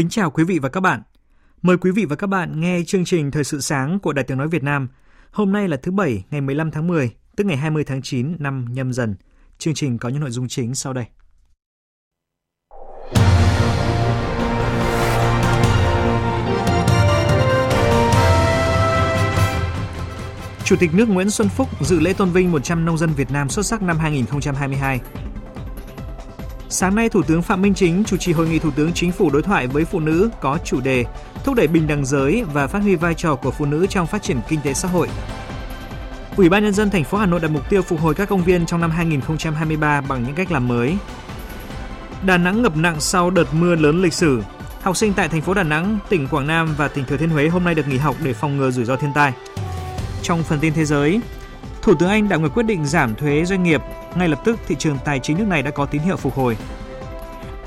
[0.00, 1.02] Kính chào quý vị và các bạn.
[1.62, 4.38] Mời quý vị và các bạn nghe chương trình Thời sự sáng của Đài Tiếng
[4.38, 4.88] Nói Việt Nam.
[5.30, 8.66] Hôm nay là thứ Bảy, ngày 15 tháng 10, tức ngày 20 tháng 9 năm
[8.70, 9.14] nhâm dần.
[9.58, 11.04] Chương trình có những nội dung chính sau đây.
[20.64, 23.48] Chủ tịch nước Nguyễn Xuân Phúc dự lễ tôn vinh 100 nông dân Việt Nam
[23.48, 25.00] xuất sắc năm 2022.
[26.72, 29.30] Sáng nay, Thủ tướng Phạm Minh Chính chủ trì hội nghị Thủ tướng Chính phủ
[29.30, 31.04] đối thoại với phụ nữ có chủ đề
[31.44, 34.22] thúc đẩy bình đẳng giới và phát huy vai trò của phụ nữ trong phát
[34.22, 35.08] triển kinh tế xã hội.
[36.36, 38.44] Ủy ban nhân dân thành phố Hà Nội đặt mục tiêu phục hồi các công
[38.44, 40.96] viên trong năm 2023 bằng những cách làm mới.
[42.26, 44.42] Đà Nẵng ngập nặng sau đợt mưa lớn lịch sử.
[44.82, 47.48] Học sinh tại thành phố Đà Nẵng, tỉnh Quảng Nam và tỉnh Thừa Thiên Huế
[47.48, 49.32] hôm nay được nghỉ học để phòng ngừa rủi ro thiên tai.
[50.22, 51.20] Trong phần tin thế giới,
[51.82, 53.82] Thủ tướng Anh đã người quyết định giảm thuế doanh nghiệp,
[54.16, 56.56] ngay lập tức thị trường tài chính nước này đã có tín hiệu phục hồi.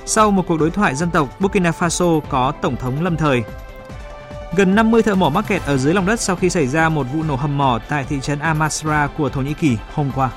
[0.06, 3.44] Sau một cuộc đối thoại dân tộc, Burkina Faso có tổng thống lâm thời.
[4.56, 7.08] Gần 50 thợ mỏ mắc kẹt ở dưới lòng đất sau khi xảy ra một
[7.14, 10.32] vụ nổ hầm mỏ tại thị trấn Amasra của Thổ Nhĩ Kỳ hôm qua.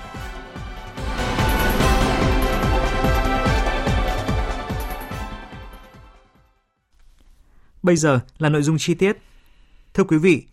[7.83, 9.17] Bây giờ là nội dung chi tiết.
[9.95, 10.47] Thưa quý vị,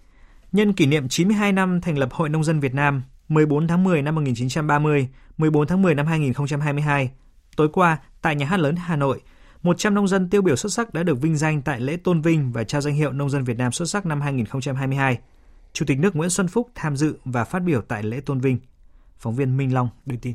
[0.52, 4.02] nhân kỷ niệm 92 năm thành lập Hội Nông dân Việt Nam, 14 tháng 10
[4.02, 5.08] năm 1930,
[5.38, 7.12] 14 tháng 10 năm 2022,
[7.56, 9.22] tối qua tại Nhà hát lớn Hà Nội,
[9.64, 12.52] 100 nông dân tiêu biểu xuất sắc đã được vinh danh tại lễ tôn vinh
[12.52, 15.20] và trao danh hiệu Nông dân Việt Nam xuất sắc năm 2022.
[15.74, 18.58] Chủ tịch nước Nguyễn Xuân Phúc tham dự và phát biểu tại lễ tôn vinh.
[19.18, 20.34] Phóng viên Minh Long đưa tin.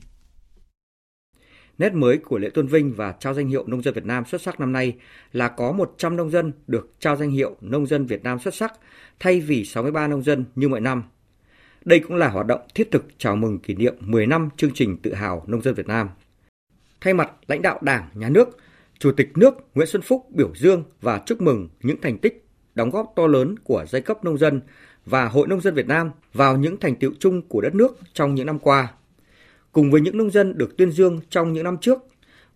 [1.78, 4.42] Nét mới của lễ tôn vinh và trao danh hiệu Nông dân Việt Nam xuất
[4.42, 4.96] sắc năm nay
[5.32, 8.72] là có 100 nông dân được trao danh hiệu Nông dân Việt Nam xuất sắc
[9.20, 11.02] thay vì 63 nông dân như mọi năm.
[11.88, 14.96] Đây cũng là hoạt động thiết thực chào mừng kỷ niệm 10 năm chương trình
[15.02, 16.08] tự hào nông dân Việt Nam.
[17.00, 18.48] Thay mặt lãnh đạo Đảng, Nhà nước,
[18.98, 22.90] Chủ tịch nước Nguyễn Xuân Phúc biểu dương và chúc mừng những thành tích, đóng
[22.90, 24.60] góp to lớn của giai cấp nông dân
[25.06, 28.34] và Hội Nông dân Việt Nam vào những thành tiệu chung của đất nước trong
[28.34, 28.92] những năm qua.
[29.72, 31.98] Cùng với những nông dân được tuyên dương trong những năm trước,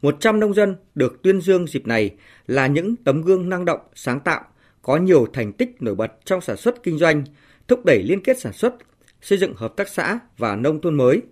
[0.02, 2.10] 100 nông dân được tuyên dương dịp này
[2.46, 4.44] là những tấm gương năng động, sáng tạo,
[4.82, 7.24] có nhiều thành tích nổi bật trong sản xuất kinh doanh,
[7.68, 8.74] thúc đẩy liên kết sản xuất,
[9.22, 11.22] xây dựng hợp tác xã và nông thôn mới,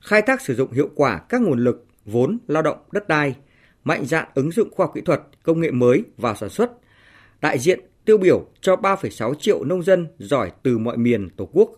[0.00, 3.36] khai thác sử dụng hiệu quả các nguồn lực, vốn, lao động, đất đai,
[3.84, 6.70] mạnh dạn ứng dụng khoa học kỹ thuật, công nghệ mới vào sản xuất,
[7.40, 11.70] đại diện tiêu biểu cho 3,6 triệu nông dân giỏi từ mọi miền Tổ quốc.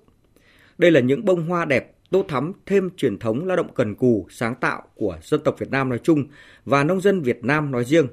[0.79, 4.27] Đây là những bông hoa đẹp tô thắm thêm truyền thống lao động cần cù,
[4.31, 6.25] sáng tạo của dân tộc Việt Nam nói chung
[6.65, 8.07] và nông dân Việt Nam nói riêng.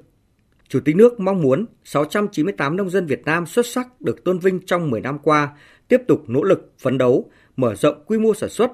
[0.67, 4.59] Chủ tịch nước mong muốn 698 nông dân Việt Nam xuất sắc được tôn vinh
[4.65, 8.49] trong 10 năm qua tiếp tục nỗ lực phấn đấu, mở rộng quy mô sản
[8.49, 8.71] xuất,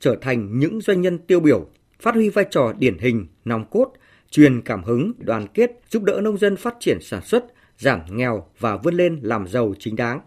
[0.00, 1.66] trở thành những doanh nhân tiêu biểu,
[2.00, 3.92] phát huy vai trò điển hình, nòng cốt,
[4.30, 7.44] truyền cảm hứng, đoàn kết, giúp đỡ nông dân phát triển sản xuất,
[7.78, 10.20] giảm nghèo và vươn lên làm giàu chính đáng.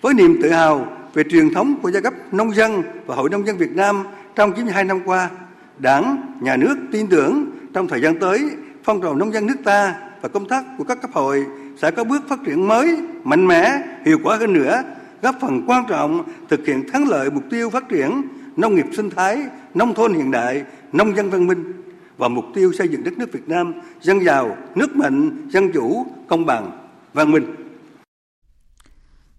[0.00, 3.46] Với niềm tự hào về truyền thống của giai cấp nông dân và Hội Nông
[3.46, 4.04] dân Việt Nam
[4.36, 5.30] trong 92 năm qua,
[5.78, 8.40] Đảng, Nhà nước tin tưởng trong thời gian tới,
[8.84, 11.46] phong trào nông dân nước ta và công tác của các cấp hội
[11.82, 13.70] sẽ có bước phát triển mới, mạnh mẽ,
[14.06, 14.82] hiệu quả hơn nữa,
[15.22, 18.22] góp phần quan trọng thực hiện thắng lợi mục tiêu phát triển
[18.56, 19.38] nông nghiệp sinh thái,
[19.74, 21.72] nông thôn hiện đại, nông dân văn minh
[22.16, 26.06] và mục tiêu xây dựng đất nước Việt Nam dân giàu, nước mạnh, dân chủ,
[26.28, 27.44] công bằng, văn minh.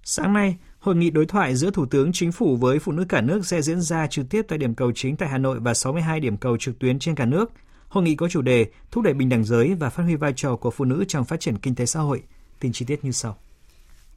[0.03, 3.21] Sáng nay, Hội nghị đối thoại giữa Thủ tướng Chính phủ với phụ nữ cả
[3.21, 6.19] nước sẽ diễn ra trực tiếp tại điểm cầu chính tại Hà Nội và 62
[6.19, 7.51] điểm cầu trực tuyến trên cả nước.
[7.87, 10.55] Hội nghị có chủ đề thúc đẩy bình đẳng giới và phát huy vai trò
[10.55, 12.23] của phụ nữ trong phát triển kinh tế xã hội.
[12.59, 13.37] Tin chi tiết như sau.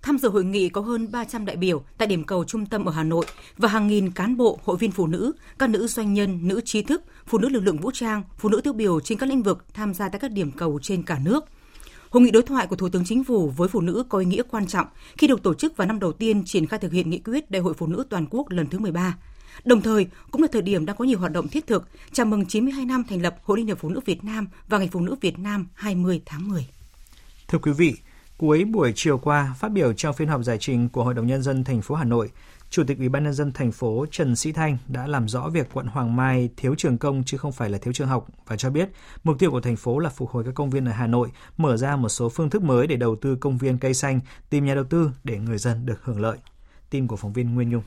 [0.03, 2.93] Tham dự hội nghị có hơn 300 đại biểu tại điểm cầu trung tâm ở
[2.93, 3.27] Hà Nội
[3.57, 6.83] và hàng nghìn cán bộ, hội viên phụ nữ, các nữ doanh nhân, nữ trí
[6.83, 9.65] thức, phụ nữ lực lượng vũ trang, phụ nữ tiêu biểu trên các lĩnh vực
[9.75, 11.45] tham gia tại các điểm cầu trên cả nước.
[12.11, 14.43] Hội nghị đối thoại của Thủ tướng Chính phủ với phụ nữ có ý nghĩa
[14.51, 14.87] quan trọng
[15.19, 17.63] khi được tổ chức vào năm đầu tiên triển khai thực hiện nghị quyết Đại
[17.63, 19.17] hội Phụ nữ toàn quốc lần thứ 13.
[19.65, 22.47] Đồng thời, cũng là thời điểm đang có nhiều hoạt động thiết thực chào mừng
[22.47, 25.15] 92 năm thành lập Hội Liên hiệp Phụ nữ Việt Nam và Ngày Phụ nữ
[25.21, 26.67] Việt Nam 20 tháng 10.
[27.49, 27.95] Thưa quý vị,
[28.39, 31.43] cuối buổi chiều qua, phát biểu trong phiên họp giải trình của Hội đồng nhân
[31.43, 32.31] dân thành phố Hà Nội,
[32.71, 35.69] Chủ tịch Ủy ban nhân dân thành phố Trần Sĩ Thanh đã làm rõ việc
[35.73, 38.71] quận Hoàng Mai thiếu trường công chứ không phải là thiếu trường học và cho
[38.71, 38.89] biết
[39.25, 41.77] mục tiêu của thành phố là phục hồi các công viên ở Hà Nội, mở
[41.77, 44.21] ra một số phương thức mới để đầu tư công viên cây xanh,
[44.51, 46.39] tìm nhà đầu tư để người dân được hưởng lợi.
[46.91, 47.83] Tin của phóng viên Nguyên Nhung.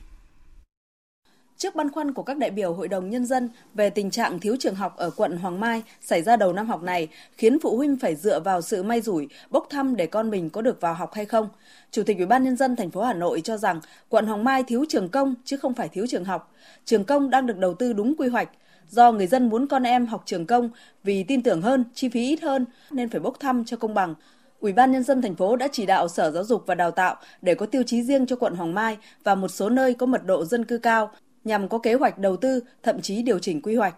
[1.58, 4.56] Trước băn khoăn của các đại biểu Hội đồng Nhân dân về tình trạng thiếu
[4.60, 7.08] trường học ở quận Hoàng Mai xảy ra đầu năm học này,
[7.38, 10.62] khiến phụ huynh phải dựa vào sự may rủi, bốc thăm để con mình có
[10.62, 11.50] được vào học hay không.
[11.92, 13.80] Chủ tịch Ủy ban Nhân dân thành phố Hà Nội cho rằng
[14.10, 16.54] quận Hoàng Mai thiếu trường công chứ không phải thiếu trường học.
[16.86, 18.50] Trường công đang được đầu tư đúng quy hoạch.
[18.90, 20.70] Do người dân muốn con em học trường công
[21.04, 24.16] vì tin tưởng hơn, chi phí ít hơn nên phải bốc thăm cho công bằng.
[24.60, 27.16] Ủy ban nhân dân thành phố đã chỉ đạo Sở Giáo dục và Đào tạo
[27.42, 30.26] để có tiêu chí riêng cho quận Hoàng Mai và một số nơi có mật
[30.26, 31.12] độ dân cư cao
[31.46, 33.96] nhằm có kế hoạch đầu tư, thậm chí điều chỉnh quy hoạch.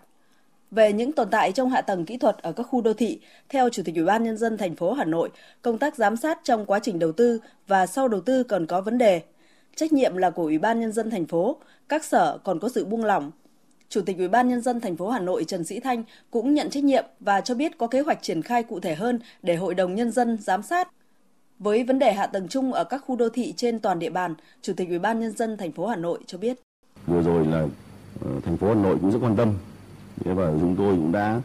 [0.72, 3.70] Về những tồn tại trong hạ tầng kỹ thuật ở các khu đô thị, theo
[3.70, 5.30] Chủ tịch Ủy ban nhân dân thành phố Hà Nội,
[5.62, 8.82] công tác giám sát trong quá trình đầu tư và sau đầu tư còn có
[8.82, 9.22] vấn đề.
[9.76, 11.58] Trách nhiệm là của Ủy ban nhân dân thành phố,
[11.90, 13.32] các sở còn có sự buông lỏng.
[13.90, 16.70] Chủ tịch Ủy ban nhân dân thành phố Hà Nội Trần Sĩ Thanh cũng nhận
[16.70, 19.76] trách nhiệm và cho biết có kế hoạch triển khai cụ thể hơn để Hội
[19.76, 20.90] đồng nhân dân giám sát.
[21.60, 24.36] Với vấn đề hạ tầng chung ở các khu đô thị trên toàn địa bàn,
[24.62, 26.67] Chủ tịch Ủy ban nhân dân thành phố Hà Nội cho biết
[27.08, 27.68] vừa rồi là
[28.26, 29.50] ờ, thành phố Hà Nội cũng rất quan tâm.
[30.26, 31.42] Và chúng tôi cũng đã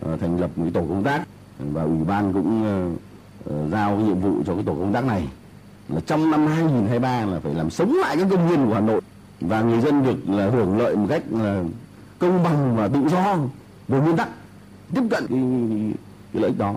[0.00, 1.22] ờ, thành lập một tổ công tác
[1.58, 2.64] và ủy ban cũng
[3.44, 5.28] ờ, giao cái nhiệm vụ cho cái tổ công tác này.
[5.88, 9.00] Là trong năm 2023 là phải làm sống lại các công viên của Hà Nội
[9.40, 11.62] và người dân được là hưởng lợi một cách là
[12.18, 13.36] công bằng và tự do
[13.88, 14.28] về nguyên tắc
[14.94, 15.40] tiếp cận cái,
[16.32, 16.74] cái lợi ích đó.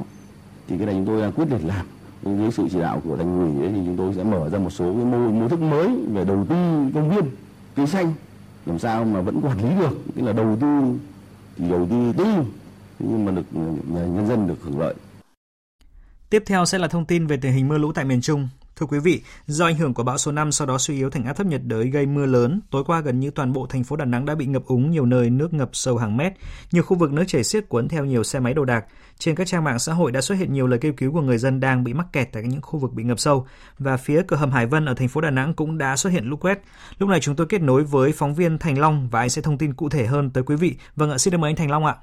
[0.67, 1.85] Thì cái này chúng tôi đang quyết liệt làm.
[2.23, 4.85] Dưới sự chỉ đạo của thành ủy thì chúng tôi sẽ mở ra một số
[4.85, 6.55] cái mô mô thức mới về đầu tư
[6.93, 7.25] công viên
[7.75, 8.13] cây xanh
[8.65, 10.67] làm sao mà vẫn quản lý được, tức là đầu tư
[11.57, 12.25] thì đầu tư tư
[12.99, 14.95] nhưng mà được ờ, nhân dân được hưởng lợi
[16.29, 18.49] Tiếp theo sẽ là thông tin về tình hình mưa lũ tại miền Trung.
[18.75, 21.25] Thưa quý vị, do ảnh hưởng của bão số 5 sau đó suy yếu thành
[21.25, 23.95] áp thấp nhiệt đới gây mưa lớn, tối qua gần như toàn bộ thành phố
[23.95, 26.33] Đà Nẵng đã bị ngập úng nhiều nơi nước ngập sâu hàng mét,
[26.71, 28.85] nhiều khu vực nước chảy xiết cuốn theo nhiều xe máy đồ đạc.
[29.19, 31.37] Trên các trang mạng xã hội đã xuất hiện nhiều lời kêu cứu của người
[31.37, 33.47] dân đang bị mắc kẹt tại những khu vực bị ngập sâu
[33.79, 36.25] và phía cửa hầm Hải Vân ở thành phố Đà Nẵng cũng đã xuất hiện
[36.25, 36.61] lũ quét.
[36.97, 39.57] Lúc này chúng tôi kết nối với phóng viên Thành Long và anh sẽ thông
[39.57, 40.75] tin cụ thể hơn tới quý vị.
[40.95, 41.95] Vâng ạ, xin được mời anh Thành Long ạ.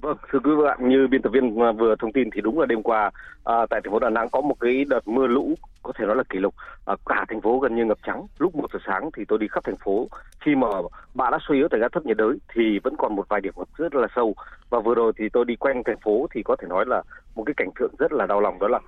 [0.00, 2.82] Vâng, thưa quý bạn, như biên tập viên vừa thông tin thì đúng là đêm
[2.82, 3.10] qua
[3.44, 6.16] à, tại thành phố Đà Nẵng có một cái đợt mưa lũ có thể nói
[6.16, 6.54] là kỷ lục.
[6.84, 8.26] À, cả thành phố gần như ngập trắng.
[8.38, 10.08] Lúc một giờ sáng thì tôi đi khắp thành phố.
[10.40, 10.68] Khi mà
[11.14, 13.52] bão đã suy yếu thành áp thấp nhiệt đới thì vẫn còn một vài điểm
[13.56, 14.34] ngập rất là sâu.
[14.70, 17.02] Và vừa rồi thì tôi đi quanh thành phố thì có thể nói là
[17.34, 18.80] một cái cảnh tượng rất là đau lòng đó là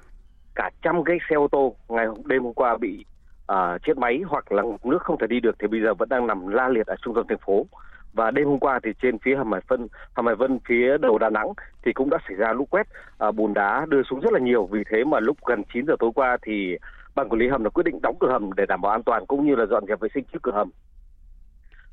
[0.55, 3.05] cả trăm cái xe ô tô ngày đêm hôm qua bị
[3.47, 6.27] à, chết máy hoặc là nước không thể đi được thì bây giờ vẫn đang
[6.27, 7.67] nằm la liệt ở trung tâm thành phố
[8.13, 11.19] và đêm hôm qua thì trên phía hầm hải vân hầm hải vân phía đầu
[11.19, 11.53] đà nẵng
[11.85, 12.87] thì cũng đã xảy ra lũ quét
[13.19, 14.67] à, bùn đá đưa xuống rất là nhiều.
[14.67, 16.79] Vì thế mà lúc gần 9 giờ tối qua thì
[17.15, 19.27] ban quản lý hầm đã quyết định đóng cửa hầm để đảm bảo an toàn
[19.27, 20.71] cũng như là dọn dẹp vệ sinh trước cửa hầm.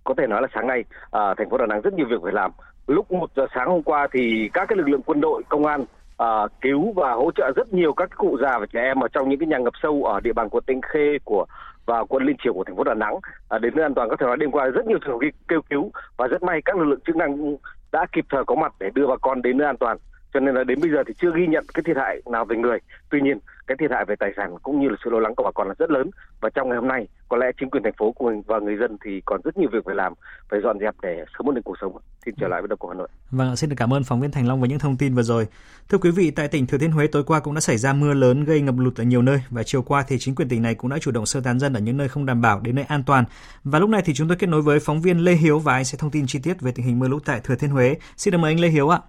[0.04, 2.34] Có thể nói là sáng nay à, thành phố đà nẵng rất nhiều việc phải
[2.34, 2.52] làm.
[2.88, 5.86] Lúc một giờ sáng hôm qua thì các cái lực lượng quân đội công an
[6.18, 9.30] à, cứu và hỗ trợ rất nhiều các cụ già và trẻ em ở trong
[9.30, 11.46] những cái nhà ngập sâu ở địa bàn của tỉnh khê của
[11.88, 13.16] và quận liên triều của thành phố Đà Nẵng
[13.50, 15.62] à, đến nơi an toàn có thể nói đêm qua rất nhiều trường hợp kêu
[15.70, 17.58] cứu và rất may các lực lượng chức năng
[17.92, 19.98] đã kịp thời có mặt để đưa bà con đến nơi an toàn
[20.34, 22.56] cho nên là đến bây giờ thì chưa ghi nhận cái thiệt hại nào về
[22.58, 25.36] người tuy nhiên cái thiệt hại về tài sản cũng như là sự lo lắng
[25.36, 26.10] của bà con là rất lớn
[26.42, 28.78] và trong ngày hôm nay có lẽ chính quyền thành phố của mình và người
[28.78, 30.14] dân thì còn rất nhiều việc phải làm
[30.50, 32.88] phải dọn dẹp để sớm ổn định cuộc sống xin trở lại với đầu của
[32.88, 35.16] Hà Nội Vâng, xin được cảm ơn phóng viên Thành Long với những thông tin
[35.16, 35.48] vừa rồi.
[35.90, 38.14] Thưa quý vị, tại tỉnh Thừa Thiên Huế tối qua cũng đã xảy ra mưa
[38.14, 40.76] lớn gây ngập lụt ở nhiều nơi và chiều qua thì chính quyền tỉnh này
[40.76, 42.86] cũng đã chủ động sơ tán dân ở những nơi không đảm bảo đến nơi
[42.88, 43.26] an toàn.
[43.64, 45.86] Và lúc này thì chúng tôi kết nối với phóng viên Lê Hiếu và anh
[45.86, 47.96] sẽ thông tin chi tiết về tình hình mưa lũ tại Thừa Thiên Huế.
[48.18, 49.00] Xin được mời anh Lê Hiếu ạ.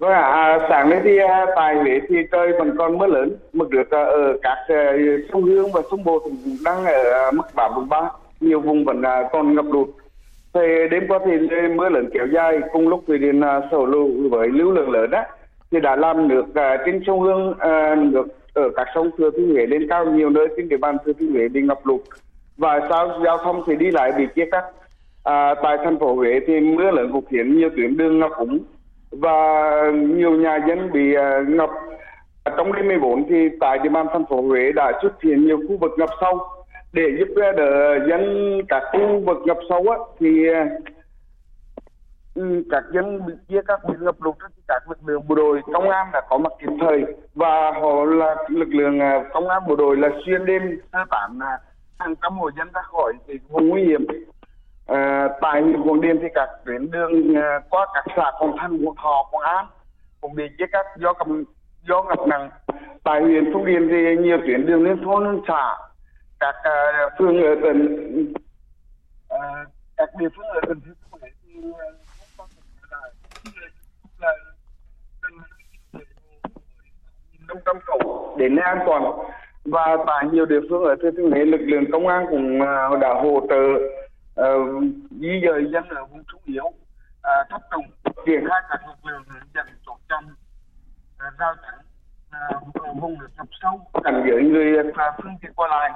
[0.00, 3.36] Vâng ạ, à, sáng nay thì à, tại Huế thì trời vẫn còn mưa lớn,
[3.52, 4.92] mực nước à, ở các à,
[5.32, 6.30] sông Hương và sông Bồ thì
[6.64, 8.00] đang ở à, mức báo vùng ba,
[8.40, 9.88] nhiều vùng vẫn à, còn ngập lụt.
[10.54, 11.32] Thì đêm qua thì
[11.74, 15.10] mưa lớn kéo dài, cùng lúc thủy điện à, sổ lũ với lưu lượng lớn
[15.10, 15.22] đó,
[15.70, 16.44] thì đã làm nước
[16.86, 17.54] trên sông Hương,
[18.12, 20.04] nước ở các sông Thừa Thiên Huế lên cao.
[20.04, 22.00] Nhiều nơi trên địa bàn Thừa Thiên Huế bị ngập lụt.
[22.56, 24.64] Và sao giao thông thì đi lại bị chia cắt.
[25.24, 28.58] À, tại thành phố Huế thì mưa lớn cũng khiến nhiều tuyến đường ngập úng
[29.10, 31.70] và nhiều nhà dân bị à, ngập.
[32.44, 35.58] À, trong đêm 14 thì tại địa bàn thành phố Huế đã xuất hiện nhiều
[35.68, 36.38] khu vực ngập sâu.
[36.92, 38.22] Để giúp à, đỡ dân
[38.68, 40.46] các khu vực ngập sâu á, thì
[42.34, 45.60] ừ, các dân bị chia các bị ngập lụt thì các lực lượng bộ đội.
[45.72, 48.98] Công an đã có mặt kịp thời và họ là lực lượng
[49.32, 50.62] công an bộ đội là xuyên đêm
[50.92, 51.38] sơ tán
[51.98, 53.12] hàng trăm hộ dân ra khỏi
[53.48, 54.06] vùng nguy hiểm.
[54.90, 58.84] À, tại huyện Quảng Điền thì các tuyến đường à, qua các xã Quảng thanh
[58.84, 59.66] Quảng Thọ, Quảng An
[60.20, 61.44] cũng bị chia cắt do cầm
[61.88, 62.50] do ngập nặng.
[63.04, 65.76] Tại huyện Phúc Điền thì nhiều tuyến đường liên thôn liên xã
[66.40, 68.32] các uh, phường ở tỉnh
[69.34, 70.80] uh, các địa phương ở tỉnh
[77.48, 79.02] Thừa tâm cầu thì năm trăm đến nơi an toàn
[79.64, 83.00] và tại nhiều địa phương ở Thừa Thiên Huế lực lượng công an cũng uh,
[83.00, 83.99] đã hỗ trợ uh,
[85.10, 87.86] di dời dân ở vùng trung yếu uh, thấp trùng
[88.26, 91.74] triển khai các lực lượng hướng dẫn chốt chặn uh, giao chắn
[92.90, 93.80] uh, vùng ngập sâu.
[94.04, 95.90] Cảnh giới người uh, phương tiện qua lại.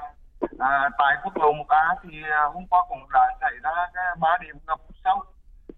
[0.58, 3.70] À, tại quốc lộ 1A thì à, hôm qua cũng đã xảy ra
[4.20, 5.22] ba điểm ngập sâu.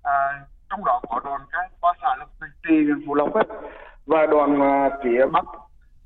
[0.03, 2.31] À, trong đó có đoạn cái qua xã Lộc
[2.69, 3.45] Trì huyện Phú Lộc ấy,
[4.07, 4.19] và
[4.61, 5.45] à, phía bắc.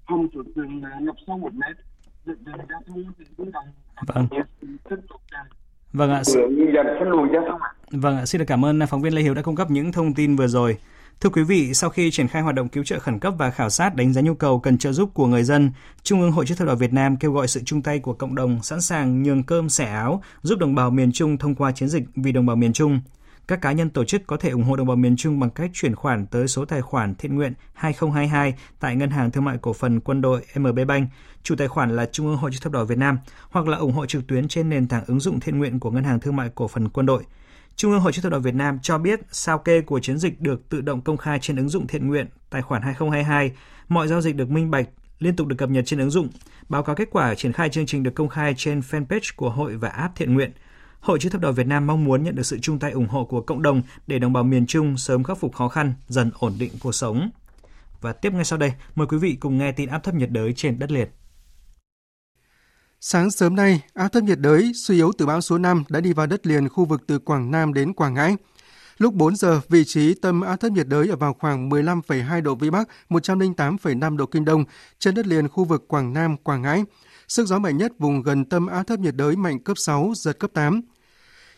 [0.08, 1.76] Hầm chủ tường ngập sâu một mét.
[2.24, 3.64] Dự định giao thông thì cũng đồng
[4.06, 4.26] Vâng.
[4.60, 5.20] tiếp tục
[5.92, 6.22] Vâng ạ.
[6.24, 7.68] dẫn phân luồng giao thông ạ.
[7.90, 10.14] Vâng ạ, xin được cảm ơn phóng viên Lê Hiếu đã cung cấp những thông
[10.14, 10.76] tin vừa rồi.
[11.20, 13.70] Thưa quý vị, sau khi triển khai hoạt động cứu trợ khẩn cấp và khảo
[13.70, 15.70] sát đánh giá nhu cầu cần trợ giúp của người dân,
[16.02, 18.34] Trung ương Hội chữ thập đỏ Việt Nam kêu gọi sự chung tay của cộng
[18.34, 21.88] đồng sẵn sàng nhường cơm xẻ áo giúp đồng bào miền Trung thông qua chiến
[21.88, 23.00] dịch vì đồng bào miền Trung.
[23.50, 25.70] Các cá nhân tổ chức có thể ủng hộ đồng bào miền Trung bằng cách
[25.74, 29.72] chuyển khoản tới số tài khoản thiện nguyện 2022 tại Ngân hàng Thương mại Cổ
[29.72, 31.08] phần Quân đội MB Bank,
[31.42, 33.18] chủ tài khoản là Trung ương Hội chữ thập đỏ Việt Nam,
[33.50, 36.04] hoặc là ủng hộ trực tuyến trên nền tảng ứng dụng thiện nguyện của Ngân
[36.04, 37.22] hàng Thương mại Cổ phần Quân đội.
[37.76, 40.40] Trung ương Hội chữ thập đỏ Việt Nam cho biết sao kê của chiến dịch
[40.40, 43.52] được tự động công khai trên ứng dụng thiện nguyện tài khoản 2022,
[43.88, 44.88] mọi giao dịch được minh bạch,
[45.18, 46.28] liên tục được cập nhật trên ứng dụng.
[46.68, 49.76] Báo cáo kết quả triển khai chương trình được công khai trên fanpage của hội
[49.76, 50.50] và app thiện nguyện.
[51.00, 53.24] Hội chữ thập đỏ Việt Nam mong muốn nhận được sự chung tay ủng hộ
[53.24, 56.54] của cộng đồng để đồng bào miền Trung sớm khắc phục khó khăn, dần ổn
[56.58, 57.30] định cuộc sống.
[58.00, 60.52] Và tiếp ngay sau đây, mời quý vị cùng nghe tin áp thấp nhiệt đới
[60.52, 61.08] trên đất liền.
[63.00, 66.12] Sáng sớm nay, áp thấp nhiệt đới suy yếu từ bão số 5 đã đi
[66.12, 68.36] vào đất liền khu vực từ Quảng Nam đến Quảng Ngãi.
[68.98, 72.54] Lúc 4 giờ, vị trí tâm áp thấp nhiệt đới ở vào khoảng 15,2 độ
[72.54, 74.64] Vĩ Bắc, 108,5 độ Kinh Đông,
[74.98, 76.84] trên đất liền khu vực Quảng Nam, Quảng Ngãi.
[77.30, 80.38] Sức gió mạnh nhất vùng gần tâm áp thấp nhiệt đới mạnh cấp 6, giật
[80.38, 80.80] cấp 8.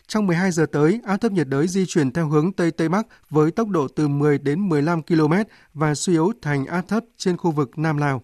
[0.07, 3.07] Trong 12 giờ tới, áp thấp nhiệt đới di chuyển theo hướng Tây Tây Bắc
[3.29, 5.33] với tốc độ từ 10 đến 15 km
[5.73, 8.21] và suy yếu thành áp thấp trên khu vực Nam Lào.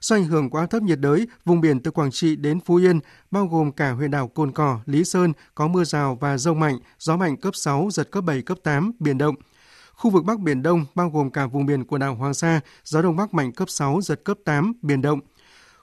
[0.00, 2.74] Do ảnh hưởng của áp thấp nhiệt đới, vùng biển từ Quảng Trị đến Phú
[2.76, 6.60] Yên, bao gồm cả huyện đảo Cồn Cỏ, Lý Sơn, có mưa rào và rông
[6.60, 9.34] mạnh, gió mạnh cấp 6, giật cấp 7, cấp 8, biển động.
[9.94, 13.02] Khu vực Bắc Biển Đông, bao gồm cả vùng biển của đảo Hoàng Sa, gió
[13.02, 15.20] Đông Bắc mạnh cấp 6, giật cấp 8, biển động.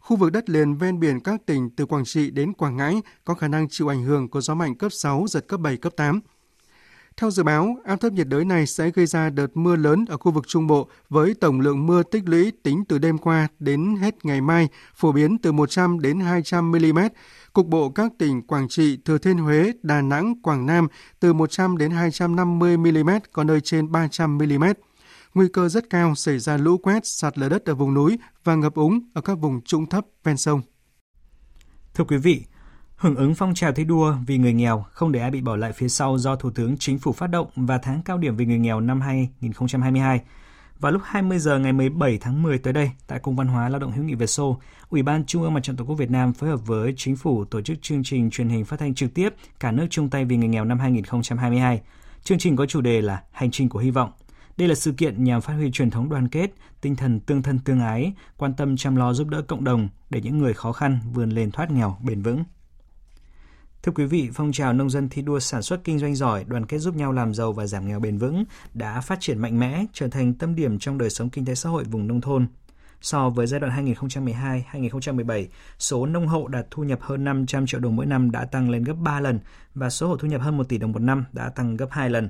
[0.05, 3.33] Khu vực đất liền ven biển các tỉnh từ Quảng Trị đến Quảng Ngãi có
[3.33, 6.21] khả năng chịu ảnh hưởng của gió mạnh cấp 6, giật cấp 7, cấp 8.
[7.17, 10.17] Theo dự báo, áp thấp nhiệt đới này sẽ gây ra đợt mưa lớn ở
[10.17, 13.95] khu vực Trung Bộ với tổng lượng mưa tích lũy tính từ đêm qua đến
[13.95, 16.99] hết ngày mai phổ biến từ 100 đến 200 mm.
[17.53, 20.87] Cục bộ các tỉnh Quảng Trị, Thừa Thiên Huế, Đà Nẵng, Quảng Nam
[21.19, 24.63] từ 100 đến 250 mm, có nơi trên 300 mm.
[25.35, 28.55] Nguy cơ rất cao xảy ra lũ quét, sạt lở đất ở vùng núi và
[28.55, 30.61] ngập úng ở các vùng trũng thấp ven sông.
[31.93, 32.43] Thưa quý vị,
[32.95, 35.73] Hưởng ứng phong trào thi đua vì người nghèo, không để ai bị bỏ lại
[35.73, 38.59] phía sau do Thủ tướng Chính phủ phát động và tháng cao điểm vì người
[38.59, 40.21] nghèo năm 2022.
[40.79, 43.79] Vào lúc 20 giờ ngày 17 tháng 10 tới đây, tại Cung văn hóa Lao
[43.79, 46.33] động hữu nghị Việt Xô, Ủy ban Trung ương Mặt trận Tổ quốc Việt Nam
[46.33, 49.29] phối hợp với Chính phủ tổ chức chương trình truyền hình phát thanh trực tiếp
[49.59, 51.81] Cả nước chung tay vì người nghèo năm 2022.
[52.23, 54.11] Chương trình có chủ đề là Hành trình của hy vọng.
[54.57, 57.59] Đây là sự kiện nhằm phát huy truyền thống đoàn kết, tinh thần tương thân
[57.59, 60.99] tương ái, quan tâm chăm lo giúp đỡ cộng đồng để những người khó khăn
[61.13, 62.43] vươn lên thoát nghèo bền vững.
[63.83, 66.65] Thưa quý vị, phong trào nông dân thi đua sản xuất kinh doanh giỏi, đoàn
[66.65, 68.43] kết giúp nhau làm giàu và giảm nghèo bền vững
[68.73, 71.69] đã phát triển mạnh mẽ, trở thành tâm điểm trong đời sống kinh tế xã
[71.69, 72.47] hội vùng nông thôn.
[73.01, 75.45] So với giai đoạn 2012-2017,
[75.79, 78.83] số nông hộ đạt thu nhập hơn 500 triệu đồng mỗi năm đã tăng lên
[78.83, 79.39] gấp 3 lần
[79.73, 82.09] và số hộ thu nhập hơn 1 tỷ đồng một năm đã tăng gấp 2
[82.09, 82.29] lần.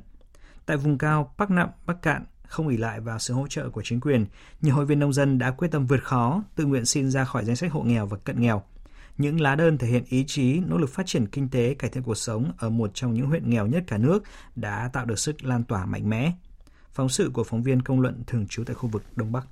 [0.65, 3.81] Tại vùng cao Bắc Nậm, Bắc Cạn, không ỉ lại vào sự hỗ trợ của
[3.85, 4.25] chính quyền,
[4.61, 7.45] nhiều hội viên nông dân đã quyết tâm vượt khó, tự nguyện xin ra khỏi
[7.45, 8.63] danh sách hộ nghèo và cận nghèo.
[9.17, 12.03] Những lá đơn thể hiện ý chí, nỗ lực phát triển kinh tế, cải thiện
[12.03, 14.23] cuộc sống ở một trong những huyện nghèo nhất cả nước
[14.55, 16.31] đã tạo được sức lan tỏa mạnh mẽ.
[16.91, 19.47] Phóng sự của phóng viên công luận thường trú tại khu vực Đông Bắc.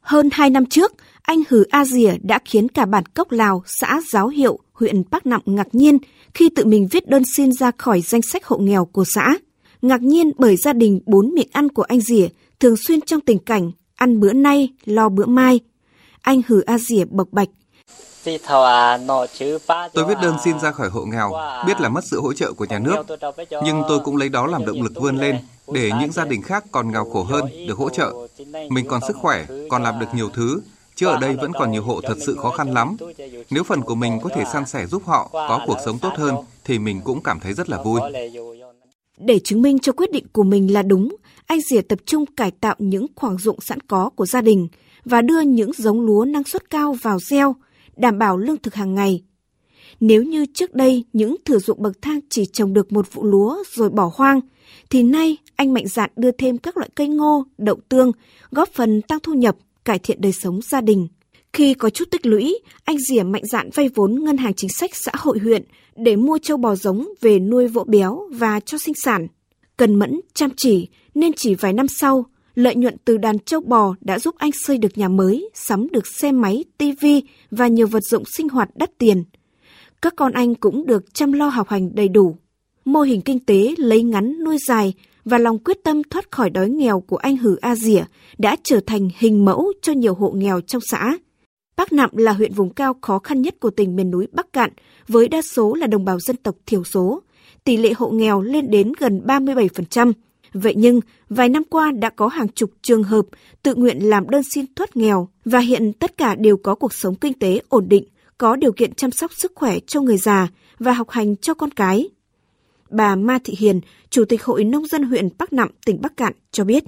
[0.00, 0.92] Hơn 2 năm trước,
[1.22, 5.26] anh Hử A Dìa đã khiến cả bản Cốc Lào, xã Giáo Hiệu, huyện Bắc
[5.26, 5.98] Nậm ngạc nhiên
[6.34, 9.34] khi tự mình viết đơn xin ra khỏi danh sách hộ nghèo của xã.
[9.82, 12.28] Ngạc nhiên bởi gia đình bốn miệng ăn của anh Dìa
[12.60, 15.60] thường xuyên trong tình cảnh ăn bữa nay, lo bữa mai.
[16.20, 17.48] Anh Hử A Dìa bộc bạch,
[19.92, 21.32] Tôi viết đơn xin ra khỏi hộ nghèo,
[21.66, 23.06] biết là mất sự hỗ trợ của nhà nước,
[23.64, 25.36] nhưng tôi cũng lấy đó làm động lực vươn lên
[25.72, 28.12] để những gia đình khác còn nghèo khổ hơn được hỗ trợ.
[28.70, 30.60] Mình còn sức khỏe, còn làm được nhiều thứ,
[30.94, 32.96] chứ ở đây vẫn còn nhiều hộ thật sự khó khăn lắm.
[33.50, 36.34] Nếu phần của mình có thể san sẻ giúp họ có cuộc sống tốt hơn
[36.64, 38.00] thì mình cũng cảm thấy rất là vui.
[39.18, 41.16] Để chứng minh cho quyết định của mình là đúng,
[41.46, 44.68] anh Dìa tập trung cải tạo những khoảng ruộng sẵn có của gia đình
[45.04, 47.56] và đưa những giống lúa năng suất cao vào gieo,
[47.96, 49.22] đảm bảo lương thực hàng ngày.
[50.00, 53.62] Nếu như trước đây những thửa ruộng bậc thang chỉ trồng được một vụ lúa
[53.72, 54.40] rồi bỏ hoang,
[54.90, 58.12] thì nay anh mạnh dạn đưa thêm các loại cây ngô, đậu tương,
[58.50, 61.08] góp phần tăng thu nhập, cải thiện đời sống gia đình.
[61.52, 64.90] Khi có chút tích lũy, anh Dìa mạnh dạn vay vốn ngân hàng chính sách
[64.94, 65.64] xã hội huyện
[65.96, 69.26] để mua châu bò giống về nuôi vỗ béo và cho sinh sản.
[69.76, 73.94] Cần mẫn, chăm chỉ nên chỉ vài năm sau, lợi nhuận từ đàn châu bò
[74.00, 78.02] đã giúp anh xây được nhà mới, sắm được xe máy, tivi và nhiều vật
[78.10, 79.24] dụng sinh hoạt đắt tiền.
[80.02, 82.36] Các con anh cũng được chăm lo học hành đầy đủ.
[82.84, 84.94] Mô hình kinh tế lấy ngắn nuôi dài
[85.24, 88.02] và lòng quyết tâm thoát khỏi đói nghèo của anh Hử A Dỉa
[88.38, 91.16] đã trở thành hình mẫu cho nhiều hộ nghèo trong xã.
[91.76, 94.70] Bắc Nạm là huyện vùng cao khó khăn nhất của tỉnh miền núi Bắc Cạn,
[95.08, 97.22] với đa số là đồng bào dân tộc thiểu số.
[97.64, 100.12] Tỷ lệ hộ nghèo lên đến gần 37%.
[100.52, 103.26] Vậy nhưng, vài năm qua đã có hàng chục trường hợp
[103.62, 107.14] tự nguyện làm đơn xin thoát nghèo và hiện tất cả đều có cuộc sống
[107.14, 108.04] kinh tế ổn định,
[108.38, 110.48] có điều kiện chăm sóc sức khỏe cho người già
[110.78, 112.08] và học hành cho con cái.
[112.90, 116.32] Bà Ma Thị Hiền, Chủ tịch Hội Nông dân huyện Bắc Nạm, tỉnh Bắc Cạn
[116.50, 116.84] cho biết.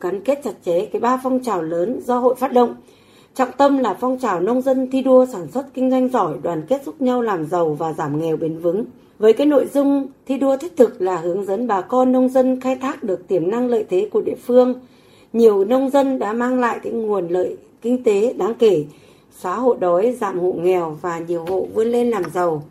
[0.00, 2.76] Gắn kết chặt chẽ cái ba phong trào lớn do hội phát động,
[3.38, 6.62] Trọng tâm là phong trào nông dân thi đua sản xuất kinh doanh giỏi, đoàn
[6.68, 8.84] kết giúp nhau làm giàu và giảm nghèo bền vững.
[9.18, 12.60] Với cái nội dung thi đua thiết thực là hướng dẫn bà con nông dân
[12.60, 14.74] khai thác được tiềm năng lợi thế của địa phương.
[15.32, 18.84] Nhiều nông dân đã mang lại cái nguồn lợi kinh tế đáng kể,
[19.40, 22.64] xóa hộ đói, giảm hộ nghèo và nhiều hộ vươn lên làm giàu.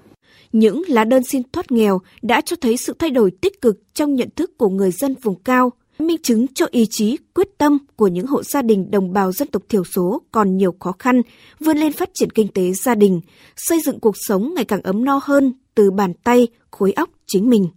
[0.51, 4.15] Những lá đơn xin thoát nghèo đã cho thấy sự thay đổi tích cực trong
[4.15, 8.07] nhận thức của người dân vùng cao, minh chứng cho ý chí, quyết tâm của
[8.07, 11.21] những hộ gia đình đồng bào dân tộc thiểu số còn nhiều khó khăn,
[11.59, 13.21] vươn lên phát triển kinh tế gia đình,
[13.55, 17.49] xây dựng cuộc sống ngày càng ấm no hơn từ bàn tay, khối óc chính
[17.49, 17.67] mình.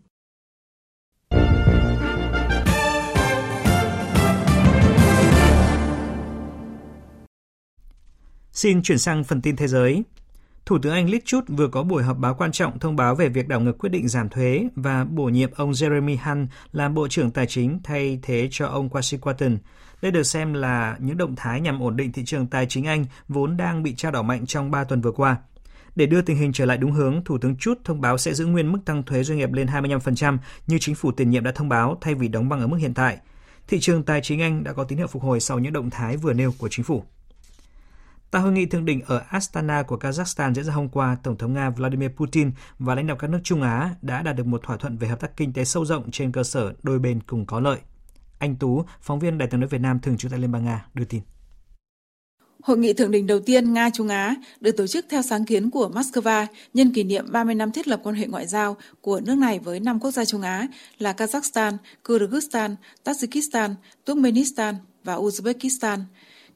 [8.52, 10.02] Xin chuyển sang phần tin thế giới.
[10.66, 13.28] Thủ tướng Anh Liz Truss vừa có buổi họp báo quan trọng thông báo về
[13.28, 17.08] việc đảo ngược quyết định giảm thuế và bổ nhiệm ông Jeremy Hunt làm Bộ
[17.08, 19.56] trưởng Tài chính thay thế cho ông Kwasi Kwarteng.
[20.02, 23.06] Đây được xem là những động thái nhằm ổn định thị trường tài chính Anh
[23.28, 25.36] vốn đang bị trao đảo mạnh trong 3 tuần vừa qua.
[25.96, 28.46] Để đưa tình hình trở lại đúng hướng, Thủ tướng Truss thông báo sẽ giữ
[28.46, 31.68] nguyên mức tăng thuế doanh nghiệp lên 25% như chính phủ tiền nhiệm đã thông
[31.68, 33.18] báo thay vì đóng băng ở mức hiện tại.
[33.68, 36.16] Thị trường tài chính Anh đã có tín hiệu phục hồi sau những động thái
[36.16, 37.04] vừa nêu của chính phủ.
[38.30, 41.52] Tại hội nghị thượng đỉnh ở Astana của Kazakhstan diễn ra hôm qua, Tổng thống
[41.52, 44.76] Nga Vladimir Putin và lãnh đạo các nước Trung Á đã đạt được một thỏa
[44.76, 47.60] thuận về hợp tác kinh tế sâu rộng trên cơ sở đôi bên cùng có
[47.60, 47.78] lợi.
[48.38, 50.86] Anh Tú, phóng viên Đài tiếng nói Việt Nam thường trú tại Liên bang Nga,
[50.94, 51.20] đưa tin.
[52.62, 55.90] Hội nghị thượng đỉnh đầu tiên Nga-Trung Á được tổ chức theo sáng kiến của
[55.94, 59.58] Moscow nhân kỷ niệm 30 năm thiết lập quan hệ ngoại giao của nước này
[59.58, 60.66] với năm quốc gia Trung Á
[60.98, 65.98] là Kazakhstan, Kyrgyzstan, Tajikistan, Turkmenistan và Uzbekistan–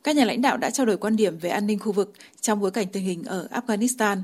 [0.05, 2.61] các nhà lãnh đạo đã trao đổi quan điểm về an ninh khu vực trong
[2.61, 4.19] bối cảnh tình hình ở Afghanistan.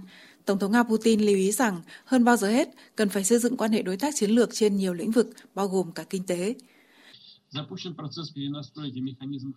[0.45, 3.57] Tổng thống Nga Putin lưu ý rằng hơn bao giờ hết cần phải xây dựng
[3.57, 6.55] quan hệ đối tác chiến lược trên nhiều lĩnh vực, bao gồm cả kinh tế.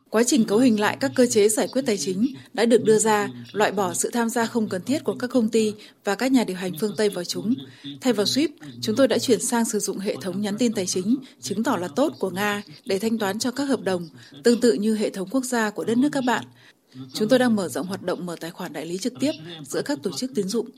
[0.10, 2.98] Quá trình cấu hình lại các cơ chế giải quyết tài chính đã được đưa
[2.98, 6.32] ra, loại bỏ sự tham gia không cần thiết của các công ty và các
[6.32, 7.54] nhà điều hành phương Tây vào chúng.
[8.02, 8.48] Thay vào SWIFT,
[8.82, 11.78] chúng tôi đã chuyển sang sử dụng hệ thống nhắn tin tài chính, chứng tỏ
[11.78, 14.10] là tốt của Nga để thanh toán cho các hợp đồng,
[14.44, 16.46] tương tự như hệ thống quốc gia của đất nước các bạn.
[17.14, 19.32] Chúng tôi đang mở rộng hoạt động mở tài khoản đại lý trực tiếp
[19.64, 20.70] giữa các tổ chức tín dụng.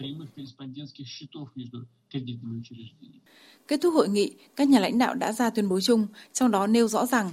[3.68, 6.68] Kết thúc hội nghị, các nhà lãnh đạo đã ra tuyên bố chung, trong đó
[6.68, 7.32] nêu rõ rằng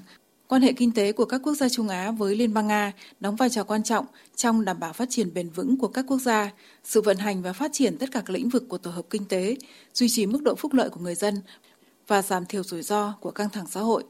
[0.48, 3.36] quan hệ kinh tế của các quốc gia Trung Á với Liên bang Nga đóng
[3.36, 6.52] vai trò quan trọng trong đảm bảo phát triển bền vững của các quốc gia,
[6.84, 9.24] sự vận hành và phát triển tất cả các lĩnh vực của tổ hợp kinh
[9.24, 9.56] tế,
[9.94, 11.34] duy trì mức độ phúc lợi của người dân
[12.06, 14.04] và giảm thiểu rủi ro của căng thẳng xã hội.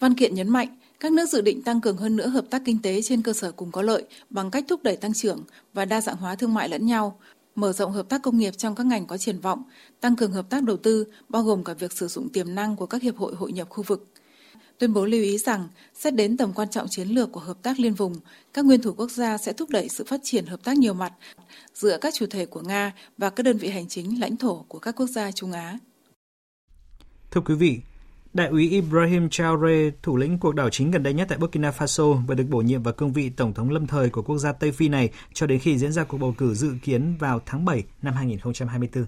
[0.00, 2.82] Văn kiện nhấn mạnh, các nước dự định tăng cường hơn nữa hợp tác kinh
[2.82, 6.00] tế trên cơ sở cùng có lợi bằng cách thúc đẩy tăng trưởng và đa
[6.00, 7.18] dạng hóa thương mại lẫn nhau,
[7.54, 9.62] mở rộng hợp tác công nghiệp trong các ngành có triển vọng,
[10.00, 12.86] tăng cường hợp tác đầu tư, bao gồm cả việc sử dụng tiềm năng của
[12.86, 14.08] các hiệp hội hội nhập khu vực.
[14.78, 17.80] Tuyên bố lưu ý rằng, xét đến tầm quan trọng chiến lược của hợp tác
[17.80, 18.14] liên vùng,
[18.52, 21.12] các nguyên thủ quốc gia sẽ thúc đẩy sự phát triển hợp tác nhiều mặt
[21.74, 24.78] giữa các chủ thể của Nga và các đơn vị hành chính lãnh thổ của
[24.78, 25.78] các quốc gia Trung Á.
[27.30, 27.78] Thưa quý vị,
[28.32, 32.26] Đại úy Ibrahim Traore, thủ lĩnh cuộc đảo chính gần đây nhất tại Burkina Faso,
[32.26, 34.72] vừa được bổ nhiệm vào cương vị tổng thống lâm thời của quốc gia Tây
[34.72, 37.84] Phi này cho đến khi diễn ra cuộc bầu cử dự kiến vào tháng 7
[38.02, 39.04] năm 2024.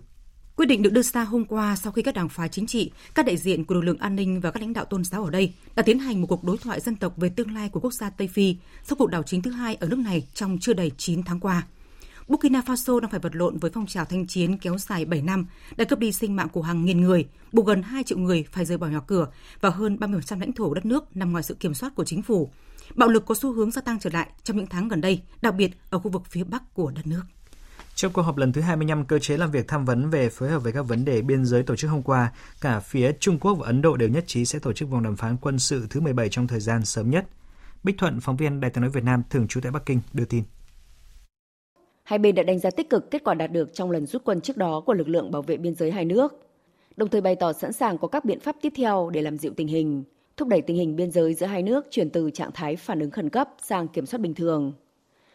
[0.57, 3.27] Quyết định được đưa ra hôm qua sau khi các đảng phái chính trị, các
[3.27, 5.55] đại diện của lực lượng an ninh và các lãnh đạo tôn giáo ở đây
[5.77, 8.11] đã tiến hành một cuộc đối thoại dân tộc về tương lai của quốc gia
[8.11, 11.23] Tây Phi sau cuộc đảo chính thứ hai ở nước này trong chưa đầy 9
[11.23, 11.67] tháng qua.
[12.31, 15.47] Burkina Faso đang phải vật lộn với phong trào thanh chiến kéo dài 7 năm,
[15.77, 18.65] đã cướp đi sinh mạng của hàng nghìn người, buộc gần 2 triệu người phải
[18.65, 19.29] rời bỏ nhà cửa
[19.61, 22.51] và hơn 30% lãnh thổ đất nước nằm ngoài sự kiểm soát của chính phủ.
[22.95, 25.55] Bạo lực có xu hướng gia tăng trở lại trong những tháng gần đây, đặc
[25.55, 27.23] biệt ở khu vực phía bắc của đất nước.
[27.95, 30.59] Trong cuộc họp lần thứ 25 cơ chế làm việc tham vấn về phối hợp
[30.59, 33.67] với các vấn đề biên giới tổ chức hôm qua, cả phía Trung Quốc và
[33.67, 36.29] Ấn Độ đều nhất trí sẽ tổ chức vòng đàm phán quân sự thứ 17
[36.29, 37.27] trong thời gian sớm nhất.
[37.85, 40.25] Bích Thuận, phóng viên Đài tiếng nói Việt Nam thường trú tại Bắc Kinh đưa
[40.25, 40.43] tin.
[42.11, 44.41] Hai bên đã đánh giá tích cực kết quả đạt được trong lần rút quân
[44.41, 46.41] trước đó của lực lượng bảo vệ biên giới hai nước,
[46.97, 49.53] đồng thời bày tỏ sẵn sàng có các biện pháp tiếp theo để làm dịu
[49.57, 50.05] tình hình,
[50.37, 53.11] thúc đẩy tình hình biên giới giữa hai nước chuyển từ trạng thái phản ứng
[53.11, 54.73] khẩn cấp sang kiểm soát bình thường.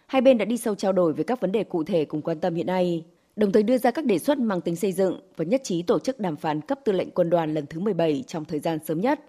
[0.07, 2.39] Hai bên đã đi sâu trao đổi về các vấn đề cụ thể cùng quan
[2.39, 5.45] tâm hiện nay, đồng thời đưa ra các đề xuất mang tính xây dựng và
[5.45, 8.45] nhất trí tổ chức đàm phán cấp tư lệnh quân đoàn lần thứ 17 trong
[8.45, 9.19] thời gian sớm nhất.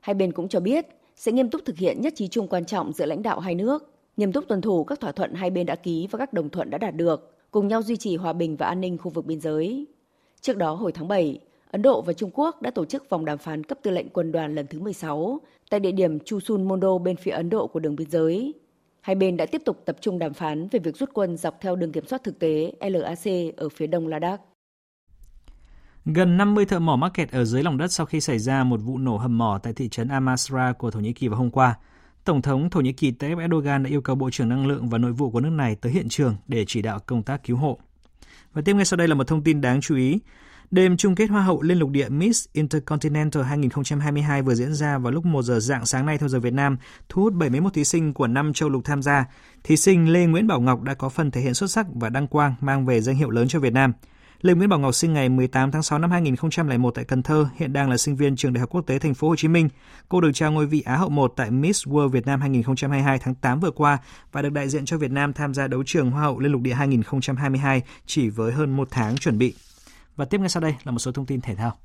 [0.00, 0.86] Hai bên cũng cho biết
[1.16, 3.91] sẽ nghiêm túc thực hiện nhất trí chung quan trọng giữa lãnh đạo hai nước,
[4.16, 6.70] nghiêm túc tuân thủ các thỏa thuận hai bên đã ký và các đồng thuận
[6.70, 9.40] đã đạt được, cùng nhau duy trì hòa bình và an ninh khu vực biên
[9.40, 9.86] giới.
[10.40, 13.38] Trước đó hồi tháng 7, Ấn Độ và Trung Quốc đã tổ chức vòng đàm
[13.38, 17.16] phán cấp tư lệnh quân đoàn lần thứ 16 tại địa điểm Chusun Mondo bên
[17.16, 18.54] phía Ấn Độ của đường biên giới.
[19.00, 21.76] Hai bên đã tiếp tục tập trung đàm phán về việc rút quân dọc theo
[21.76, 24.40] đường kiểm soát thực tế LAC ở phía đông Ladakh.
[26.04, 28.80] Gần 50 thợ mỏ mắc kẹt ở dưới lòng đất sau khi xảy ra một
[28.84, 31.78] vụ nổ hầm mỏ tại thị trấn Amasra của Thổ Nhĩ Kỳ vào hôm qua.
[32.24, 34.98] Tổng thống Thổ Nhĩ Kỳ Tayyip Erdogan đã yêu cầu Bộ trưởng Năng lượng và
[34.98, 37.78] Nội vụ của nước này tới hiện trường để chỉ đạo công tác cứu hộ.
[38.52, 40.18] Và tiếp ngay sau đây là một thông tin đáng chú ý.
[40.70, 45.12] Đêm chung kết Hoa hậu Liên lục địa Miss Intercontinental 2022 vừa diễn ra vào
[45.12, 46.76] lúc 1 giờ dạng sáng nay theo giờ Việt Nam,
[47.08, 49.24] thu hút 71 thí sinh của năm châu lục tham gia.
[49.64, 52.26] Thí sinh Lê Nguyễn Bảo Ngọc đã có phần thể hiện xuất sắc và đăng
[52.26, 53.92] quang mang về danh hiệu lớn cho Việt Nam.
[54.42, 57.72] Lê Nguyễn Bảo Ngọc sinh ngày 18 tháng 6 năm 2001 tại Cần Thơ, hiện
[57.72, 59.68] đang là sinh viên trường Đại học Quốc tế Thành phố Hồ Chí Minh.
[60.08, 63.34] Cô được trao ngôi vị Á hậu 1 tại Miss World Việt Nam 2022 tháng
[63.34, 63.98] 8 vừa qua
[64.32, 66.60] và được đại diện cho Việt Nam tham gia đấu trường Hoa hậu Liên lục
[66.60, 69.54] địa 2022 chỉ với hơn một tháng chuẩn bị.
[70.16, 71.76] Và tiếp ngay sau đây là một số thông tin thể thao.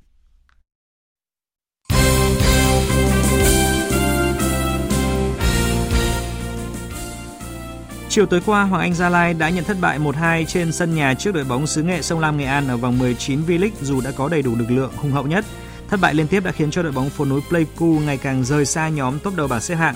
[8.18, 11.14] Chiều tối qua, Hoàng Anh Gia Lai đã nhận thất bại 1-2 trên sân nhà
[11.14, 14.10] trước đội bóng xứ Nghệ Sông Lam Nghệ An ở vòng 19 V-League dù đã
[14.10, 15.44] có đầy đủ lực lượng hùng hậu nhất.
[15.88, 18.66] Thất bại liên tiếp đã khiến cho đội bóng phố núi Pleiku ngày càng rời
[18.66, 19.94] xa nhóm top đầu bảng xếp hạng.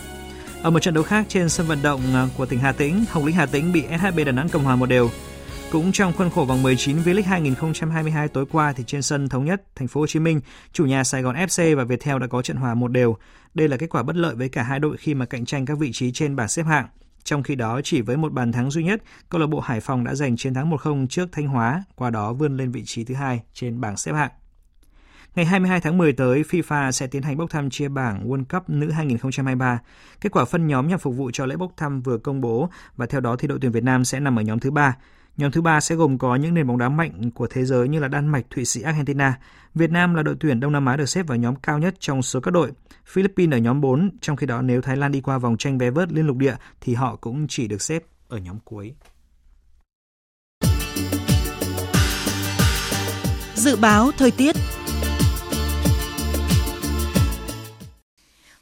[0.63, 2.01] Ở một trận đấu khác trên sân vận động
[2.37, 4.87] của tỉnh Hà Tĩnh, Hồng Lĩnh Hà Tĩnh bị SHB Đà Nẵng cầm hòa một
[4.87, 5.11] đều.
[5.71, 9.63] Cũng trong khuôn khổ vòng 19 V-League 2022 tối qua thì trên sân thống nhất
[9.77, 10.41] thành phố Hồ Chí Minh,
[10.73, 13.17] chủ nhà Sài Gòn FC và Viettel đã có trận hòa một đều.
[13.55, 15.79] Đây là kết quả bất lợi với cả hai đội khi mà cạnh tranh các
[15.79, 16.87] vị trí trên bảng xếp hạng.
[17.25, 20.05] Trong khi đó, chỉ với một bàn thắng duy nhất, câu lạc bộ Hải Phòng
[20.05, 23.15] đã giành chiến thắng 1-0 trước Thanh Hóa, qua đó vươn lên vị trí thứ
[23.15, 24.31] hai trên bảng xếp hạng.
[25.35, 28.71] Ngày 22 tháng 10 tới, FIFA sẽ tiến hành bốc thăm chia bảng World Cup
[28.71, 29.81] nữ 2023.
[30.21, 33.07] Kết quả phân nhóm nhằm phục vụ cho lễ bốc thăm vừa công bố và
[33.07, 34.97] theo đó thì đội tuyển Việt Nam sẽ nằm ở nhóm thứ ba.
[35.37, 38.01] Nhóm thứ ba sẽ gồm có những nền bóng đá mạnh của thế giới như
[38.01, 39.39] là Đan Mạch, Thụy Sĩ, Argentina.
[39.75, 42.23] Việt Nam là đội tuyển Đông Nam Á được xếp vào nhóm cao nhất trong
[42.23, 42.73] số các đội.
[43.07, 45.91] Philippines ở nhóm 4, trong khi đó nếu Thái Lan đi qua vòng tranh vé
[45.91, 48.95] vớt liên lục địa thì họ cũng chỉ được xếp ở nhóm cuối.
[53.55, 54.57] Dự báo thời tiết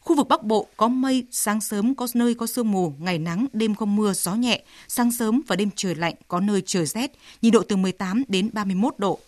[0.01, 3.47] Khu vực Bắc Bộ có mây, sáng sớm có nơi có sương mù, ngày nắng,
[3.53, 7.11] đêm không mưa, gió nhẹ, sáng sớm và đêm trời lạnh, có nơi trời rét,
[7.43, 9.19] nhiệt độ từ 18 đến 31 độ.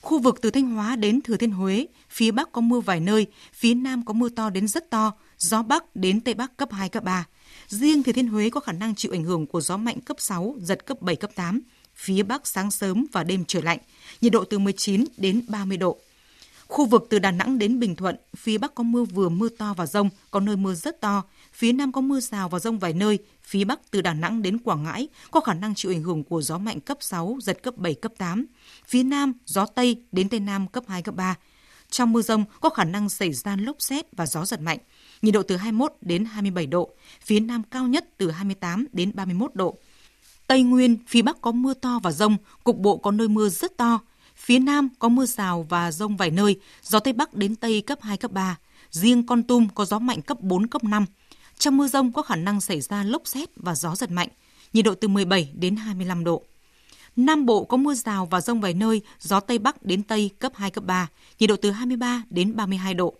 [0.00, 3.26] Khu vực từ Thanh Hóa đến Thừa Thiên Huế, phía Bắc có mưa vài nơi,
[3.52, 6.88] phía Nam có mưa to đến rất to, gió Bắc đến Tây Bắc cấp 2,
[6.88, 7.26] cấp 3.
[7.68, 10.54] Riêng Thừa Thiên Huế có khả năng chịu ảnh hưởng của gió mạnh cấp 6,
[10.58, 11.60] giật cấp 7, cấp 8.
[11.94, 13.78] Phía Bắc sáng sớm và đêm trời lạnh,
[14.20, 15.98] nhiệt độ từ 19 đến 30 độ.
[16.68, 19.74] Khu vực từ Đà Nẵng đến Bình Thuận, phía Bắc có mưa vừa mưa to
[19.74, 21.22] và rông, có nơi mưa rất to.
[21.52, 23.18] Phía Nam có mưa rào và rông vài nơi.
[23.42, 26.42] Phía Bắc từ Đà Nẵng đến Quảng Ngãi có khả năng chịu ảnh hưởng của
[26.42, 28.46] gió mạnh cấp 6, giật cấp 7, cấp 8.
[28.86, 31.34] Phía Nam, gió Tây đến Tây Nam cấp 2, cấp 3.
[31.90, 34.78] Trong mưa rông có khả năng xảy ra lốc xét và gió giật mạnh.
[35.22, 36.90] Nhiệt độ từ 21 đến 27 độ,
[37.24, 39.78] phía Nam cao nhất từ 28 đến 31 độ.
[40.46, 43.76] Tây Nguyên, phía Bắc có mưa to và rông, cục bộ có nơi mưa rất
[43.76, 44.00] to,
[44.44, 47.98] Phía Nam có mưa rào và rông vài nơi, gió Tây Bắc đến Tây cấp
[48.02, 48.58] 2, cấp 3.
[48.90, 51.06] Riêng Con Tum có gió mạnh cấp 4, cấp 5.
[51.58, 54.28] Trong mưa rông có khả năng xảy ra lốc xét và gió giật mạnh,
[54.72, 56.42] nhiệt độ từ 17 đến 25 độ.
[57.16, 60.52] Nam Bộ có mưa rào và rông vài nơi, gió Tây Bắc đến Tây cấp
[60.54, 63.14] 2, cấp 3, nhiệt độ từ 23 đến 32 độ.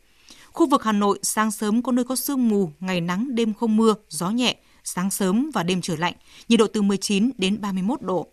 [0.52, 3.76] Khu vực Hà Nội sáng sớm có nơi có sương mù, ngày nắng, đêm không
[3.76, 6.14] mưa, gió nhẹ, sáng sớm và đêm trời lạnh,
[6.48, 8.28] nhiệt độ từ 19 đến 31 độ.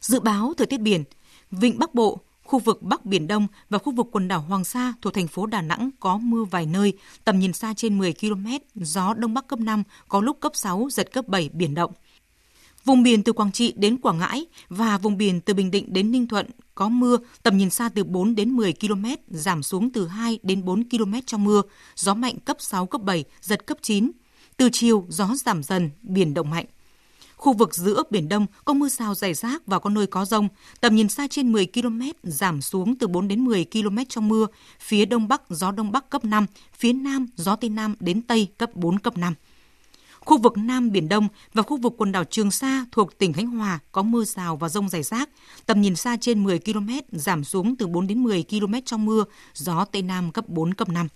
[0.00, 1.04] Dự báo thời tiết biển,
[1.50, 4.94] Vịnh Bắc Bộ, Khu vực Bắc Biển Đông và khu vực quần đảo Hoàng Sa
[5.02, 6.92] thuộc thành phố Đà Nẵng có mưa vài nơi,
[7.24, 10.88] tầm nhìn xa trên 10 km, gió Đông Bắc cấp 5, có lúc cấp 6,
[10.90, 11.92] giật cấp 7, biển động.
[12.84, 16.10] Vùng biển từ Quảng Trị đến Quảng Ngãi và vùng biển từ Bình Định đến
[16.10, 20.06] Ninh Thuận có mưa, tầm nhìn xa từ 4 đến 10 km, giảm xuống từ
[20.06, 21.62] 2 đến 4 km trong mưa,
[21.96, 24.10] gió mạnh cấp 6, cấp 7, giật cấp 9.
[24.56, 26.66] Từ chiều, gió giảm dần, biển động mạnh.
[27.40, 30.48] Khu vực giữa Biển Đông có mưa rào rải rác và có nơi có rông,
[30.80, 34.46] tầm nhìn xa trên 10 km, giảm xuống từ 4 đến 10 km trong mưa,
[34.80, 38.48] phía Đông Bắc gió Đông Bắc cấp 5, phía Nam gió Tây Nam đến Tây
[38.58, 39.34] cấp 4, cấp 5.
[40.20, 43.46] Khu vực Nam Biển Đông và khu vực quần đảo Trường Sa thuộc tỉnh Khánh
[43.46, 45.28] Hòa có mưa rào và rông rải rác,
[45.66, 49.24] tầm nhìn xa trên 10 km, giảm xuống từ 4 đến 10 km trong mưa,
[49.54, 51.08] gió Tây Nam cấp 4, cấp 5.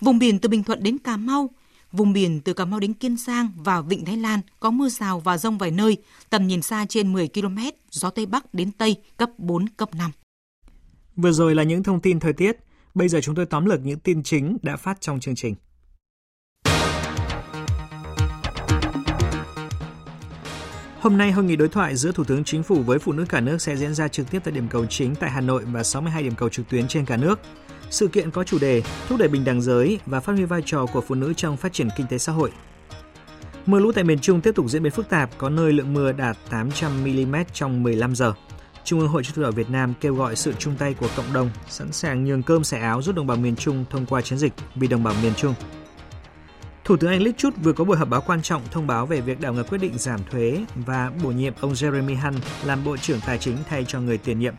[0.00, 1.50] Vùng biển từ Bình Thuận đến Cà Mau,
[1.92, 5.20] vùng biển từ Cà Mau đến Kiên Giang và Vịnh Thái Lan có mưa rào
[5.20, 5.96] và rông vài nơi,
[6.30, 7.58] tầm nhìn xa trên 10 km,
[7.90, 10.10] gió Tây Bắc đến Tây cấp 4, cấp 5.
[11.16, 12.56] Vừa rồi là những thông tin thời tiết,
[12.94, 15.54] bây giờ chúng tôi tóm lược những tin chính đã phát trong chương trình.
[21.00, 23.40] Hôm nay, hội nghị đối thoại giữa Thủ tướng Chính phủ với phụ nữ cả
[23.40, 26.22] nước sẽ diễn ra trực tiếp tại điểm cầu chính tại Hà Nội và 62
[26.22, 27.40] điểm cầu trực tuyến trên cả nước.
[27.90, 30.86] Sự kiện có chủ đề thúc đẩy bình đẳng giới và phát huy vai trò
[30.86, 32.50] của phụ nữ trong phát triển kinh tế xã hội.
[33.66, 36.12] Mưa lũ tại miền Trung tiếp tục diễn biến phức tạp, có nơi lượng mưa
[36.12, 38.32] đạt 800 mm trong 15 giờ.
[38.84, 41.32] Trung ương Hội Chữ thập đỏ Việt Nam kêu gọi sự chung tay của cộng
[41.32, 44.38] đồng, sẵn sàng nhường cơm xẻ áo giúp đồng bào miền Trung thông qua chiến
[44.38, 45.54] dịch vì đồng bào miền Trung.
[46.84, 49.40] Thủ tướng Anh Liz vừa có buổi họp báo quan trọng thông báo về việc
[49.40, 53.20] đảo ngược quyết định giảm thuế và bổ nhiệm ông Jeremy Hunt làm Bộ trưởng
[53.26, 54.54] Tài chính thay cho người tiền nhiệm.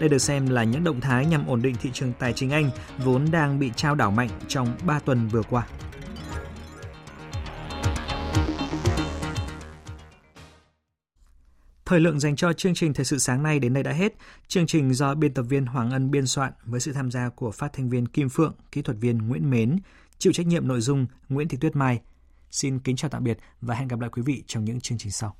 [0.00, 2.70] Đây được xem là những động thái nhằm ổn định thị trường tài chính Anh
[3.04, 5.66] vốn đang bị trao đảo mạnh trong 3 tuần vừa qua.
[11.84, 14.12] Thời lượng dành cho chương trình Thời sự sáng nay đến đây đã hết.
[14.48, 17.50] Chương trình do biên tập viên Hoàng Ân biên soạn với sự tham gia của
[17.50, 19.78] phát thanh viên Kim Phượng, kỹ thuật viên Nguyễn Mến,
[20.18, 22.00] chịu trách nhiệm nội dung Nguyễn Thị Tuyết Mai.
[22.50, 25.12] Xin kính chào tạm biệt và hẹn gặp lại quý vị trong những chương trình
[25.12, 25.36] sau.